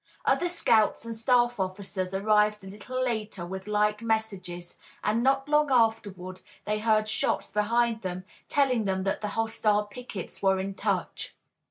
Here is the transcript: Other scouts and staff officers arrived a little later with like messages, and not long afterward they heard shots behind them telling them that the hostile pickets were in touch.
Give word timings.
Other 0.25 0.49
scouts 0.49 1.05
and 1.05 1.15
staff 1.15 1.59
officers 1.59 2.11
arrived 2.11 2.63
a 2.63 2.67
little 2.67 2.99
later 3.03 3.45
with 3.45 3.67
like 3.67 4.01
messages, 4.01 4.79
and 5.03 5.21
not 5.21 5.47
long 5.47 5.69
afterward 5.69 6.41
they 6.65 6.79
heard 6.79 7.07
shots 7.07 7.51
behind 7.51 8.01
them 8.01 8.25
telling 8.49 8.85
them 8.85 9.03
that 9.03 9.21
the 9.21 9.27
hostile 9.37 9.85
pickets 9.85 10.41
were 10.41 10.57
in 10.59 10.73
touch. 10.73 11.35